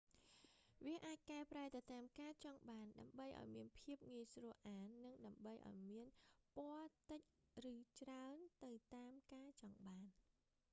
[0.83, 6.07] វាអាចកែប្រែទៅតាមការចង់បានដើម្បីឲ្យមានភាពងាយស្រួលអាន និងដើម្បីឲ្យមាន
[6.55, 7.21] ពណ៌តិច
[7.73, 10.05] ឬច្រើនទៅតាមការចង់បាន